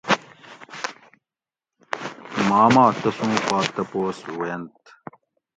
ماں 2.47 2.67
ما 2.75 2.85
تسوں 3.01 3.35
پا 3.45 3.57
تپوس 3.73 4.17
وینتھ 4.37 4.87